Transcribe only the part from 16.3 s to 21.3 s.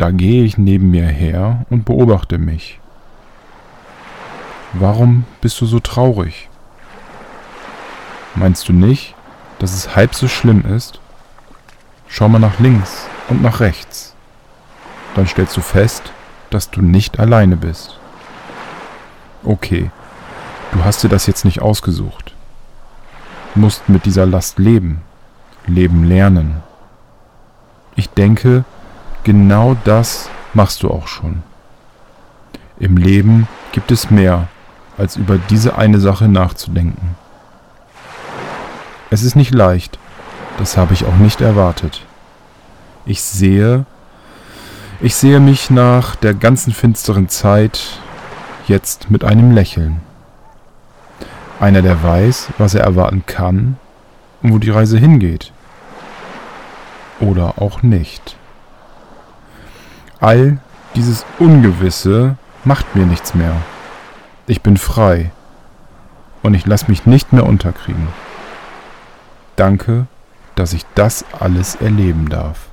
dass du nicht alleine bist. Okay, du hast dir das